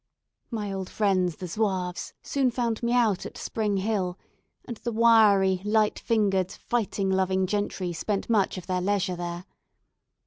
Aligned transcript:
My 0.49 0.73
old 0.73 0.89
friends, 0.89 1.35
the 1.35 1.45
Zouaves, 1.45 2.13
soon 2.23 2.49
found 2.49 2.81
me 2.81 2.91
out 2.91 3.23
at 3.23 3.37
Spring 3.37 3.77
Hill, 3.77 4.17
and 4.65 4.77
the 4.77 4.91
wiry, 4.91 5.61
light 5.63 5.99
fingered, 5.99 6.51
fighting 6.51 7.07
loving 7.11 7.45
gentry 7.45 7.93
spent 7.93 8.27
much 8.27 8.57
of 8.57 8.65
their 8.65 8.81
leisure 8.81 9.15
there. 9.15 9.45